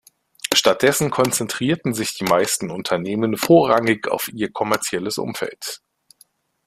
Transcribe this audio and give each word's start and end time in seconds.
Stattdessen 0.51 1.11
konzentrierten 1.11 1.93
sich 1.93 2.15
die 2.15 2.23
meisten 2.23 2.71
Unternehmen 2.71 3.37
vorrangig 3.37 4.07
auf 4.07 4.29
ihr 4.33 4.51
kommerzielles 4.51 5.19
Umfeld. 5.19 5.83